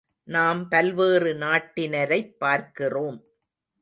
[0.23, 3.23] நாம் பல்வேறு நாட்டினரைப் பார்க்கிறோம்.